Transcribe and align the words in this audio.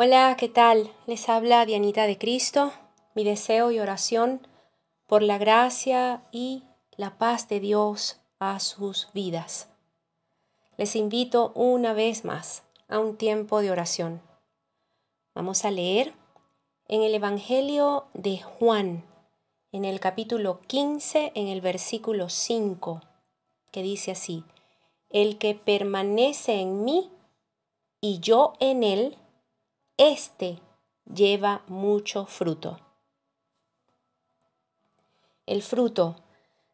Hola, 0.00 0.36
¿qué 0.38 0.48
tal? 0.48 0.92
Les 1.08 1.28
habla 1.28 1.66
Dianita 1.66 2.06
de 2.06 2.18
Cristo. 2.18 2.70
Mi 3.16 3.24
deseo 3.24 3.72
y 3.72 3.80
oración 3.80 4.46
por 5.08 5.24
la 5.24 5.38
gracia 5.38 6.22
y 6.30 6.62
la 6.96 7.18
paz 7.18 7.48
de 7.48 7.58
Dios 7.58 8.20
a 8.38 8.60
sus 8.60 9.08
vidas. 9.12 9.68
Les 10.76 10.94
invito 10.94 11.50
una 11.56 11.94
vez 11.94 12.24
más 12.24 12.62
a 12.86 13.00
un 13.00 13.16
tiempo 13.16 13.60
de 13.60 13.72
oración. 13.72 14.22
Vamos 15.34 15.64
a 15.64 15.72
leer 15.72 16.14
en 16.86 17.02
el 17.02 17.12
Evangelio 17.12 18.04
de 18.14 18.38
Juan, 18.38 19.04
en 19.72 19.84
el 19.84 19.98
capítulo 19.98 20.60
15, 20.68 21.32
en 21.34 21.48
el 21.48 21.60
versículo 21.60 22.28
5, 22.28 23.00
que 23.72 23.82
dice 23.82 24.12
así, 24.12 24.44
El 25.10 25.38
que 25.38 25.56
permanece 25.56 26.60
en 26.60 26.84
mí 26.84 27.10
y 28.00 28.20
yo 28.20 28.52
en 28.60 28.84
él, 28.84 29.18
éste 29.98 30.60
lleva 31.12 31.62
mucho 31.66 32.24
fruto. 32.24 32.78
El 35.44 35.62
fruto 35.62 36.16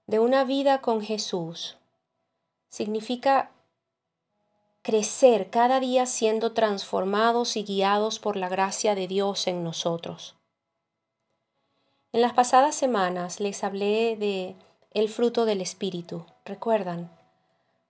de 0.06 0.18
una 0.18 0.44
vida 0.44 0.80
con 0.80 1.00
Jesús 1.00 1.76
significa 2.68 3.50
crecer 4.82 5.48
cada 5.48 5.80
día 5.80 6.04
siendo 6.04 6.52
transformados 6.52 7.56
y 7.56 7.64
guiados 7.64 8.18
por 8.18 8.36
la 8.36 8.48
gracia 8.48 8.94
de 8.94 9.08
Dios 9.08 9.46
en 9.46 9.64
nosotros. 9.64 10.36
En 12.12 12.20
las 12.20 12.34
pasadas 12.34 12.74
semanas 12.74 13.40
les 13.40 13.64
hablé 13.64 14.16
de 14.16 14.56
el 14.90 15.08
fruto 15.08 15.46
del 15.46 15.60
espíritu, 15.60 16.26
¿recuerdan? 16.44 17.10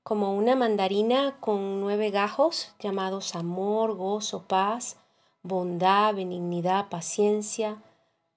Como 0.02 0.34
una 0.34 0.54
mandarina 0.54 1.40
con 1.40 1.80
nueve 1.80 2.10
gajos 2.10 2.74
llamados 2.78 3.34
amor, 3.34 3.96
gozo, 3.96 4.44
paz, 4.46 4.98
bondad, 5.44 6.14
benignidad, 6.14 6.88
paciencia, 6.88 7.80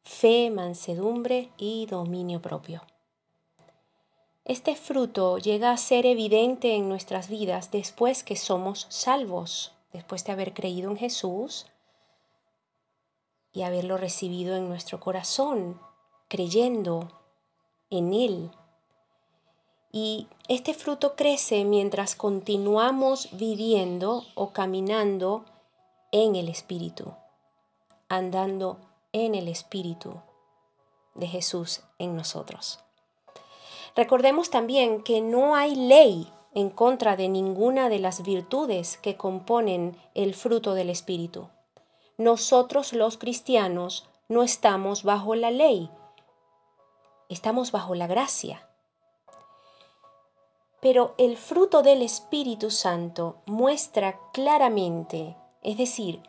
fe, 0.03 0.51
mansedumbre 0.51 1.49
y 1.57 1.87
dominio 1.87 2.41
propio. 2.41 2.83
Este 4.43 4.75
fruto 4.75 5.37
llega 5.39 5.71
a 5.71 5.77
ser 5.77 6.05
evidente 6.05 6.75
en 6.75 6.87
nuestras 6.87 7.29
vidas 7.29 7.71
después 7.71 8.23
que 8.23 8.35
somos 8.35 8.87
salvos, 8.89 9.73
después 9.91 10.23
de 10.25 10.33
haber 10.33 10.53
creído 10.53 10.91
en 10.91 10.97
Jesús 10.97 11.65
y 13.53 13.63
haberlo 13.63 13.97
recibido 13.97 14.55
en 14.55 14.67
nuestro 14.67 14.99
corazón, 14.99 15.79
creyendo 16.27 17.09
en 17.89 18.13
Él. 18.13 18.51
Y 19.93 20.27
este 20.49 20.73
fruto 20.73 21.15
crece 21.15 21.63
mientras 21.63 22.15
continuamos 22.15 23.29
viviendo 23.31 24.25
o 24.35 24.51
caminando 24.51 25.45
en 26.11 26.35
el 26.35 26.49
Espíritu, 26.49 27.13
andando 28.09 28.79
en 29.11 29.35
el 29.35 29.47
Espíritu 29.47 30.21
de 31.15 31.27
Jesús 31.27 31.81
en 31.97 32.15
nosotros. 32.15 32.79
Recordemos 33.95 34.49
también 34.49 35.01
que 35.03 35.21
no 35.21 35.55
hay 35.55 35.75
ley 35.75 36.31
en 36.53 36.69
contra 36.69 37.15
de 37.15 37.29
ninguna 37.29 37.89
de 37.89 37.99
las 37.99 38.23
virtudes 38.23 38.97
que 38.97 39.17
componen 39.17 39.97
el 40.13 40.35
fruto 40.35 40.73
del 40.73 40.89
Espíritu. 40.89 41.49
Nosotros 42.17 42.93
los 42.93 43.17
cristianos 43.17 44.07
no 44.27 44.43
estamos 44.43 45.03
bajo 45.03 45.35
la 45.35 45.51
ley, 45.51 45.89
estamos 47.29 47.71
bajo 47.71 47.95
la 47.95 48.07
gracia. 48.07 48.67
Pero 50.79 51.15
el 51.17 51.37
fruto 51.37 51.81
del 51.81 52.01
Espíritu 52.01 52.71
Santo 52.71 53.37
muestra 53.45 54.19
claramente 54.31 55.35
es 55.67 55.75
decir, 55.75 56.21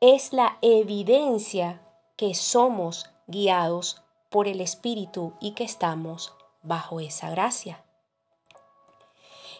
es 0.00 0.32
la 0.32 0.56
evidencia 0.62 1.82
que 2.16 2.32
somos 2.36 3.10
guiados 3.26 4.00
por 4.30 4.46
el 4.46 4.60
Espíritu 4.60 5.32
y 5.40 5.50
que 5.50 5.64
estamos 5.64 6.32
bajo 6.62 7.00
esa 7.00 7.28
gracia. 7.28 7.82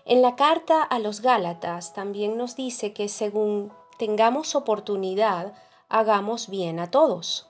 En 0.04 0.22
la 0.22 0.36
carta 0.36 0.84
a 0.84 1.00
los 1.00 1.20
Gálatas 1.20 1.94
también 1.94 2.38
nos 2.38 2.54
dice 2.54 2.92
que 2.92 3.08
según 3.08 3.72
tengamos 3.98 4.54
oportunidad, 4.54 5.52
hagamos 5.88 6.48
bien 6.48 6.78
a 6.78 6.92
todos. 6.92 7.48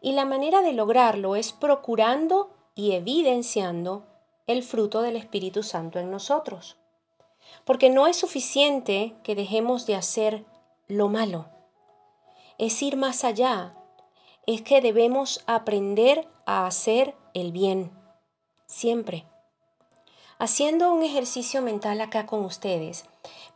Y 0.00 0.14
la 0.14 0.24
manera 0.24 0.62
de 0.62 0.72
lograrlo 0.72 1.36
es 1.36 1.52
procurando 1.52 2.50
y 2.74 2.94
evidenciando 2.94 4.02
el 4.48 4.64
fruto 4.64 5.00
del 5.00 5.14
Espíritu 5.14 5.62
Santo 5.62 6.00
en 6.00 6.10
nosotros. 6.10 6.76
Porque 7.64 7.88
no 7.88 8.08
es 8.08 8.16
suficiente 8.16 9.14
que 9.22 9.36
dejemos 9.36 9.86
de 9.86 9.94
hacer 9.94 10.44
lo 10.88 11.08
malo. 11.08 11.46
Es 12.58 12.82
ir 12.82 12.96
más 12.96 13.24
allá. 13.24 13.74
Es 14.46 14.62
que 14.62 14.80
debemos 14.80 15.42
aprender 15.46 16.28
a 16.46 16.66
hacer 16.66 17.14
el 17.32 17.52
bien. 17.52 17.90
Siempre. 18.66 19.24
Haciendo 20.38 20.92
un 20.92 21.02
ejercicio 21.02 21.62
mental 21.62 22.00
acá 22.00 22.26
con 22.26 22.44
ustedes, 22.44 23.04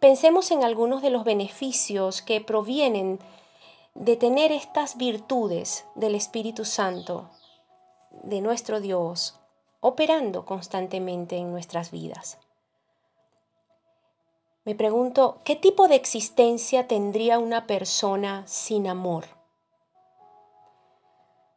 pensemos 0.01 0.51
en 0.51 0.65
algunos 0.65 1.03
de 1.03 1.11
los 1.11 1.25
beneficios 1.25 2.23
que 2.23 2.41
provienen 2.41 3.19
de 3.95 4.17
tener 4.17 4.53
estas 4.53 4.97
virtudes 4.97 5.85
del 5.97 6.15
Espíritu 6.15 6.65
Santo, 6.65 7.29
de 8.23 8.41
nuestro 8.41 8.81
Dios, 8.81 9.35
operando 9.81 10.45
constantemente 10.45 11.37
en 11.37 11.51
nuestras 11.51 11.91
vidas. 11.91 12.39
Me 14.69 14.75
pregunto, 14.75 15.39
¿qué 15.45 15.57
tipo 15.57 15.89
de 15.89 15.95
existencia 15.95 16.87
tendría 16.87 17.39
una 17.39 17.67
persona 17.67 18.47
sin 18.47 18.87
amor? 18.87 19.25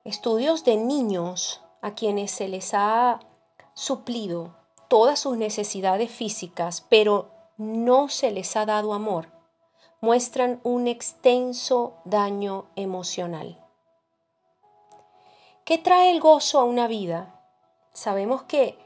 Estudios 0.05 0.63
de 0.63 0.77
niños 0.77 1.61
a 1.81 1.93
quienes 1.93 2.31
se 2.31 2.47
les 2.47 2.73
ha 2.73 3.19
suplido 3.73 4.55
todas 4.87 5.19
sus 5.19 5.35
necesidades 5.35 6.09
físicas, 6.09 6.85
pero 6.87 7.31
no 7.57 8.07
se 8.07 8.31
les 8.31 8.55
ha 8.55 8.65
dado 8.65 8.93
amor, 8.93 9.27
muestran 9.99 10.61
un 10.63 10.87
extenso 10.87 11.95
daño 12.05 12.67
emocional. 12.77 13.61
¿Qué 15.65 15.77
trae 15.77 16.11
el 16.11 16.21
gozo 16.21 16.61
a 16.61 16.63
una 16.63 16.87
vida? 16.87 17.43
Sabemos 17.91 18.43
que. 18.43 18.79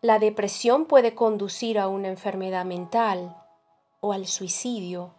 La 0.00 0.18
depresión 0.18 0.86
puede 0.86 1.14
conducir 1.14 1.78
a 1.78 1.88
una 1.88 2.08
enfermedad 2.08 2.64
mental 2.64 3.36
o 4.00 4.12
al 4.12 4.26
suicidio. 4.26 5.14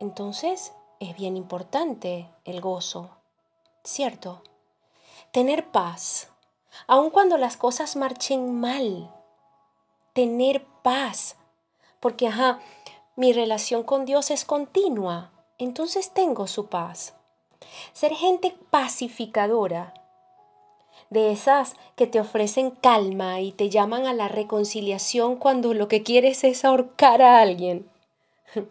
Entonces 0.00 0.72
es 0.98 1.16
bien 1.16 1.36
importante 1.36 2.28
el 2.44 2.60
gozo, 2.60 3.10
¿cierto? 3.84 4.42
Tener 5.30 5.70
paz, 5.70 6.30
aun 6.86 7.10
cuando 7.10 7.36
las 7.36 7.56
cosas 7.56 7.96
marchen 7.96 8.58
mal. 8.58 9.12
Tener 10.12 10.64
paz, 10.82 11.36
porque 12.00 12.28
ajá, 12.28 12.60
mi 13.14 13.32
relación 13.32 13.82
con 13.82 14.04
Dios 14.04 14.30
es 14.30 14.44
continua, 14.44 15.30
entonces 15.58 16.12
tengo 16.12 16.46
su 16.46 16.66
paz. 16.66 17.14
Ser 17.92 18.14
gente 18.14 18.56
pacificadora 18.70 19.94
de 21.10 21.32
esas 21.32 21.74
que 21.94 22.06
te 22.06 22.20
ofrecen 22.20 22.70
calma 22.70 23.40
y 23.40 23.52
te 23.52 23.70
llaman 23.70 24.06
a 24.06 24.14
la 24.14 24.28
reconciliación 24.28 25.36
cuando 25.36 25.74
lo 25.74 25.88
que 25.88 26.02
quieres 26.02 26.44
es 26.44 26.64
ahorcar 26.64 27.22
a 27.22 27.40
alguien. 27.40 27.88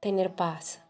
Tener 0.00 0.32
paz. 0.34 0.80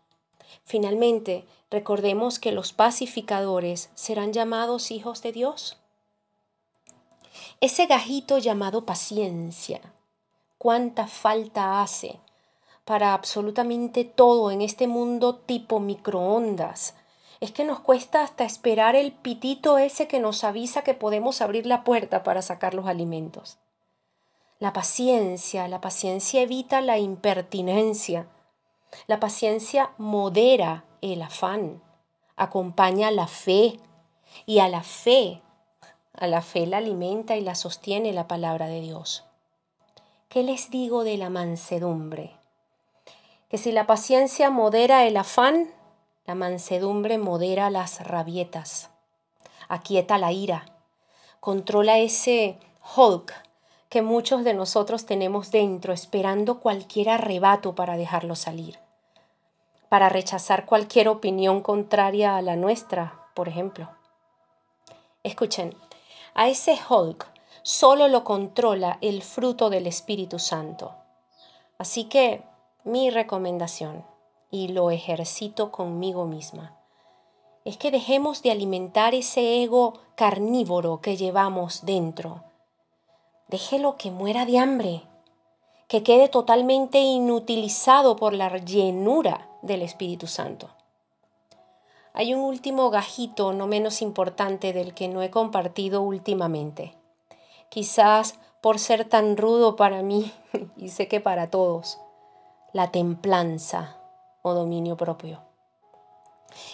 Finalmente, 0.65 1.45
recordemos 1.71 2.39
que 2.39 2.53
los 2.53 2.73
pacificadores 2.73 3.91
serán 3.95 4.33
llamados 4.33 4.91
hijos 4.91 5.23
de 5.23 5.33
Dios. 5.33 5.77
Ese 7.61 7.87
gajito 7.87 8.39
llamado 8.39 8.87
paciencia, 8.87 9.81
cuánta 10.59 11.07
falta 11.07 11.83
hace 11.83 12.19
para 12.85 13.15
absolutamente 13.15 14.05
todo 14.05 14.51
en 14.51 14.63
este 14.63 14.89
mundo 14.89 15.37
tipo 15.37 15.79
microondas, 15.79 16.95
es 17.41 17.53
que 17.53 17.65
nos 17.65 17.81
cuesta 17.81 18.23
hasta 18.23 18.45
esperar 18.45 18.95
el 18.95 19.13
pitito 19.13 19.79
ese 19.79 20.07
que 20.07 20.21
nos 20.21 20.45
avisa 20.45 20.83
que 20.83 20.95
podemos 20.95 21.41
abrir 21.41 21.67
la 21.67 21.85
puerta 21.85 22.23
para 22.23 22.43
sacar 22.43 22.75
los 22.75 22.87
alimentos. 22.87 23.59
La 24.59 24.75
paciencia, 24.75 25.67
la 25.69 25.81
paciencia 25.81 26.43
evita 26.43 26.83
la 26.83 26.99
impertinencia. 26.99 28.27
La 29.07 29.19
paciencia 29.19 29.93
modera 29.97 30.85
el 31.01 31.23
afán, 31.23 31.83
acompaña 32.37 33.11
la 33.11 33.27
fe 33.27 33.79
y 34.45 34.59
a 34.59 34.69
la 34.69 34.83
fe, 34.83 35.41
a 36.13 36.27
la 36.27 36.43
fe 36.43 36.67
la 36.67 36.77
alimenta 36.77 37.37
y 37.37 37.41
la 37.41 37.55
sostiene 37.55 38.13
la 38.13 38.29
palabra 38.29 38.67
de 38.67 38.83
Dios. 38.83 39.25
¿Qué 40.29 40.43
les 40.43 40.71
digo 40.71 41.05
de 41.05 41.17
la 41.17 41.31
mansedumbre? 41.31 42.37
Que 43.49 43.57
si 43.57 43.73
la 43.73 43.87
paciencia 43.87 44.51
modera 44.51 45.07
el 45.07 45.17
afán, 45.17 45.73
la 46.31 46.37
mansedumbre 46.37 47.19
modera 47.19 47.71
las 47.71 48.07
rabietas, 48.07 48.91
aquieta 49.69 50.17
la 50.17 50.31
ira, 50.31 50.65
controla 51.41 51.99
ese 51.99 52.57
Hulk 52.95 53.35
que 53.89 54.01
muchos 54.01 54.45
de 54.45 54.55
nosotros 54.55 55.07
tenemos 55.07 55.51
dentro 55.51 55.93
esperando 55.93 56.61
cualquier 56.61 57.09
arrebato 57.09 57.75
para 57.75 57.97
dejarlo 57.97 58.37
salir. 58.37 58.79
para 59.89 60.09
rechazar 60.09 60.67
cualquier 60.67 61.09
opinión 61.09 61.63
contraria 61.63 62.37
a 62.37 62.43
la 62.43 62.55
nuestra, 62.55 63.27
por 63.35 63.49
ejemplo. 63.49 63.91
Escuchen, 65.25 65.75
a 66.35 66.47
ese 66.47 66.79
Hulk 66.89 67.27
solo 67.65 68.07
lo 68.07 68.23
controla 68.23 68.99
el 69.01 69.25
fruto 69.25 69.69
del 69.69 69.89
Espíritu 69.89 70.39
Santo. 70.39 70.95
Así 71.77 72.05
que 72.05 72.45
mi 72.85 73.11
recomendación, 73.11 74.05
y 74.51 74.69
lo 74.69 74.91
ejercito 74.91 75.71
conmigo 75.71 76.27
misma, 76.27 76.77
es 77.65 77.77
que 77.77 77.91
dejemos 77.91 78.43
de 78.43 78.51
alimentar 78.51 79.15
ese 79.15 79.63
ego 79.63 79.95
carnívoro 80.15 81.01
que 81.01 81.17
llevamos 81.17 81.85
dentro. 81.85 82.45
Déjelo 83.49 83.97
que 83.97 84.11
muera 84.11 84.47
de 84.47 84.59
hambre, 84.59 85.03
que 85.89 86.03
quede 86.03 86.29
totalmente 86.29 87.01
inutilizado 87.01 88.17
por 88.17 88.33
la 88.33 88.57
llenura 88.59 89.49
del 89.63 89.83
Espíritu 89.83 90.27
Santo. 90.27 90.71
Hay 92.13 92.35
un 92.35 92.41
último 92.41 92.91
gajito 92.91 93.53
no 93.53 93.67
menos 93.67 94.03
importante 94.03 94.73
del 94.73 94.95
que 94.95 95.09
no 95.09 95.23
he 95.23 95.31
compartido 95.31 96.03
últimamente. 96.03 96.97
Quizás 97.69 98.39
por 98.61 98.79
ser 98.79 99.05
tan 99.05 99.37
rudo 99.37 99.77
para 99.77 100.03
mí 100.03 100.33
y 100.77 100.89
sé 100.89 101.09
que 101.09 101.21
para 101.21 101.51
todos. 101.51 102.01
La 102.73 102.91
templanza 102.91 104.00
o 104.43 104.55
dominio 104.55 104.97
propio. 104.97 105.41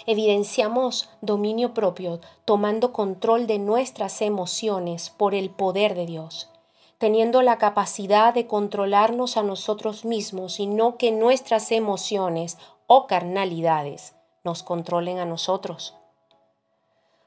Evidenciamos 0.05 1.09
dominio 1.21 1.73
propio 1.73 2.19
tomando 2.45 2.93
control 2.93 3.47
de 3.47 3.59
nuestras 3.59 4.21
emociones 4.21 5.09
por 5.09 5.35
el 5.35 5.49
poder 5.49 5.95
de 5.95 6.05
Dios, 6.05 6.49
teniendo 6.97 7.41
la 7.41 7.57
capacidad 7.57 8.33
de 8.33 8.47
controlarnos 8.47 9.37
a 9.37 9.43
nosotros 9.43 10.05
mismos 10.05 10.59
y 10.59 10.67
no 10.67 10.97
que 10.97 11.11
nuestras 11.11 11.71
emociones 11.71 12.57
o 12.87 13.05
carnalidades 13.05 14.15
nos 14.43 14.63
controlen 14.63 15.19
a 15.19 15.25
nosotros. 15.25 15.93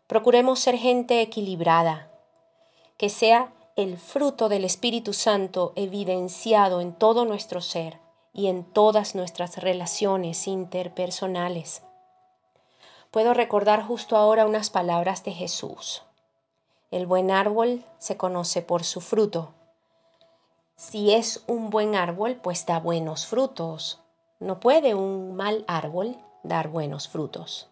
Procuremos 0.07 0.59
ser 0.59 0.77
gente 0.77 1.21
equilibrada, 1.21 2.11
que 2.97 3.09
sea 3.09 3.53
el 3.77 3.97
fruto 3.97 4.49
del 4.49 4.65
Espíritu 4.65 5.13
Santo 5.13 5.73
evidenciado 5.77 6.81
en 6.81 6.93
todo 6.93 7.25
nuestro 7.25 7.61
ser 7.61 7.99
y 8.41 8.47
en 8.47 8.65
todas 8.65 9.15
nuestras 9.15 9.59
relaciones 9.59 10.49
interpersonales. 10.49 11.83
Puedo 13.11 13.35
recordar 13.35 13.83
justo 13.83 14.17
ahora 14.17 14.47
unas 14.47 14.71
palabras 14.71 15.25
de 15.25 15.33
Jesús. 15.33 16.03
El 16.91 17.07
buen 17.07 17.31
árbol 17.31 17.85
se 17.99 18.17
conoce 18.17 18.63
por 18.63 18.85
su 18.85 19.03
fruto. 19.03 19.53
Si 20.77 21.13
es 21.13 21.45
un 21.49 21.69
buen 21.69 21.95
árbol, 21.95 22.37
pues 22.37 22.65
da 22.65 22.81
buenos 22.81 23.27
frutos. 23.27 24.01
No 24.39 24.59
puede 24.59 24.95
un 24.95 25.37
mal 25.37 25.67
árbol 25.69 26.17
dar 26.43 26.69
buenos 26.69 27.09
frutos. 27.09 27.69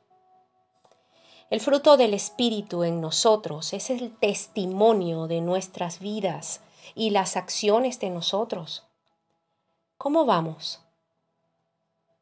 El 1.48 1.60
fruto 1.60 1.96
del 1.96 2.12
Espíritu 2.12 2.84
en 2.84 3.00
nosotros 3.00 3.72
es 3.72 3.88
el 3.88 4.14
testimonio 4.14 5.28
de 5.28 5.40
nuestras 5.40 5.98
vidas 5.98 6.60
y 6.94 7.08
las 7.08 7.38
acciones 7.38 8.00
de 8.00 8.10
nosotros. 8.10 8.87
¿Cómo 9.98 10.26
vamos? 10.26 10.78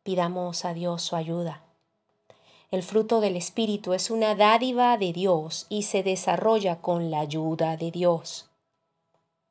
Pidamos 0.02 0.64
a 0.64 0.72
Dios 0.72 1.02
su 1.02 1.14
ayuda. 1.14 1.62
El 2.70 2.82
fruto 2.82 3.20
del 3.20 3.36
Espíritu 3.36 3.92
es 3.92 4.10
una 4.10 4.34
dádiva 4.34 4.96
de 4.96 5.12
Dios 5.12 5.66
y 5.68 5.82
se 5.82 6.02
desarrolla 6.02 6.80
con 6.80 7.10
la 7.10 7.20
ayuda 7.20 7.76
de 7.76 7.90
Dios. 7.90 8.48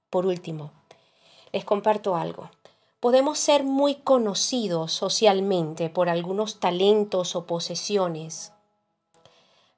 Por 0.10 0.26
último, 0.26 0.72
les 1.52 1.66
comparto 1.66 2.16
algo. 2.16 2.50
Podemos 3.00 3.38
ser 3.38 3.64
muy 3.64 3.94
conocidos 3.94 4.92
socialmente 4.92 5.92
por 5.92 6.10
algunos 6.10 6.60
talentos 6.60 7.36
o 7.36 7.46
posesiones, 7.46 8.54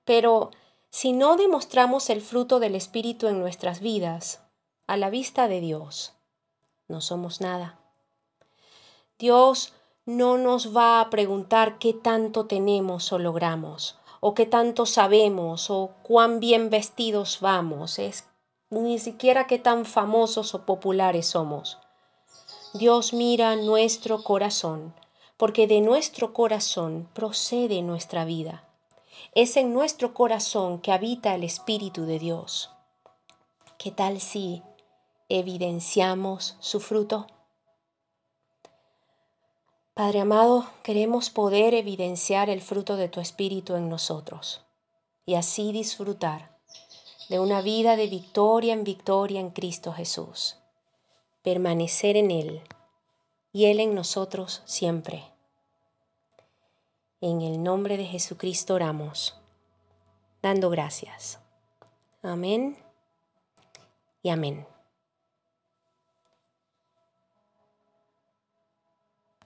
pero 0.06 0.52
si 0.90 1.12
no 1.12 1.36
demostramos 1.36 2.10
el 2.10 2.22
fruto 2.22 2.62
del 2.62 2.76
Espíritu 2.76 3.28
en 3.28 3.42
nuestras 3.42 3.82
vidas, 3.82 4.40
a 4.88 4.96
la 4.96 5.10
vista 5.10 5.50
de 5.50 5.60
Dios, 5.60 6.14
no 6.88 7.02
somos 7.02 7.42
nada. 7.42 7.78
Dios 9.20 9.74
no 10.06 10.38
nos 10.38 10.76
va 10.78 11.02
a 11.02 11.10
preguntar 11.10 11.80
qué 11.80 11.94
tanto 11.94 12.46
tenemos 12.46 13.12
o 13.12 13.18
logramos, 13.18 13.98
o 14.20 14.36
qué 14.36 14.46
tanto 14.46 14.86
sabemos, 14.86 15.72
o 15.72 15.92
cuán 16.04 16.40
bien 16.40 16.70
vestidos 16.70 17.40
vamos, 17.42 17.98
es 17.98 18.26
ni 18.70 19.00
siquiera 19.00 19.48
qué 19.48 19.58
tan 19.58 19.86
famosos 19.86 20.54
o 20.54 20.66
populares 20.66 21.28
somos. 21.28 21.80
Dios 22.74 23.14
mira 23.14 23.56
nuestro 23.56 24.24
corazón, 24.24 24.94
porque 25.36 25.66
de 25.66 25.82
nuestro 25.82 26.34
corazón 26.34 27.10
procede 27.14 27.82
nuestra 27.82 28.24
vida. 28.24 28.64
Es 29.34 29.58
en 29.58 29.74
nuestro 29.74 30.14
corazón 30.14 30.80
que 30.80 30.92
habita 30.92 31.34
el 31.34 31.44
Espíritu 31.44 32.06
de 32.06 32.20
Dios. 32.20 32.70
¿Qué 33.80 33.92
tal 33.92 34.22
si 34.22 34.62
evidenciamos 35.28 36.56
su 36.60 36.80
fruto? 36.80 37.28
Padre 39.98 40.20
amado, 40.20 40.68
queremos 40.84 41.32
poder 41.32 41.74
evidenciar 41.74 42.52
el 42.52 42.62
fruto 42.62 42.98
de 42.98 43.10
tu 43.10 43.20
Espíritu 43.20 43.76
en 43.76 43.90
nosotros 43.90 44.62
y 45.26 45.34
así 45.34 45.72
disfrutar 45.72 46.56
de 47.30 47.40
una 47.40 47.62
vida 47.62 47.96
de 47.96 48.06
victoria 48.06 48.74
en 48.74 48.84
victoria 48.84 49.40
en 49.40 49.50
Cristo 49.50 49.94
Jesús 49.94 50.58
permanecer 51.42 52.16
en 52.16 52.30
Él 52.30 52.62
y 53.52 53.66
Él 53.66 53.80
en 53.80 53.96
nosotros 53.96 54.62
siempre. 54.66 55.24
En 57.20 57.42
el 57.42 57.64
nombre 57.64 57.98
de 57.98 58.06
Jesucristo 58.06 58.76
oramos, 58.76 59.34
dando 60.44 60.70
gracias. 60.70 61.40
Amén 62.22 62.78
y 64.22 64.30
amén. 64.30 64.68